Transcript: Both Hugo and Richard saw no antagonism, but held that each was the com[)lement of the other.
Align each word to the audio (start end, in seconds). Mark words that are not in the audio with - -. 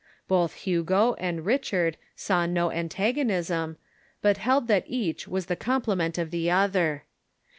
Both 0.27 0.55
Hugo 0.65 1.13
and 1.19 1.45
Richard 1.45 1.95
saw 2.15 2.47
no 2.47 2.71
antagonism, 2.71 3.77
but 4.23 4.37
held 4.37 4.67
that 4.67 4.85
each 4.87 5.27
was 5.27 5.45
the 5.45 5.55
com[)lement 5.55 6.17
of 6.17 6.31
the 6.31 6.49
other. 6.49 7.03